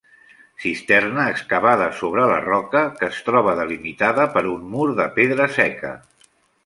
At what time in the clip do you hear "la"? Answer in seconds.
2.31-2.39